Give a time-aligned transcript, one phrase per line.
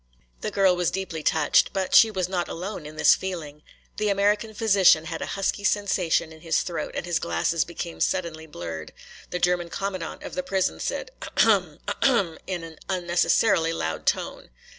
[0.39, 1.73] The girl was deeply touched.
[1.73, 3.61] But she was not alone in this feeling.
[3.97, 8.47] The American physician had a husky sensation in his throat and his glasses became suddenly
[8.47, 8.93] blurred.
[9.29, 14.07] The German commandant of the prison said "A hum, a hum," in an unnecessarily loud
[14.07, 14.49] tone.